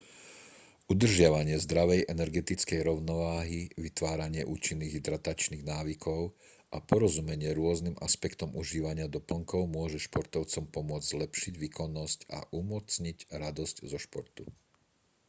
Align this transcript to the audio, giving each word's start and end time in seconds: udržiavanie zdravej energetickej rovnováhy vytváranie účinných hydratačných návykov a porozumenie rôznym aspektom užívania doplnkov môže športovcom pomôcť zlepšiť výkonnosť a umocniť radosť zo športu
udržiavanie 0.93 1.57
zdravej 1.65 2.01
energetickej 2.15 2.79
rovnováhy 2.89 3.61
vytváranie 3.85 4.41
účinných 4.55 4.95
hydratačných 4.97 5.61
návykov 5.73 6.19
a 6.75 6.81
porozumenie 6.91 7.49
rôznym 7.59 7.93
aspektom 8.07 8.49
užívania 8.61 9.05
doplnkov 9.17 9.61
môže 9.77 9.99
športovcom 10.07 10.63
pomôcť 10.75 11.11
zlepšiť 11.21 11.53
výkonnosť 11.63 12.19
a 12.33 12.39
umocniť 12.61 13.17
radosť 13.43 13.75
zo 13.91 13.97
športu 14.05 14.45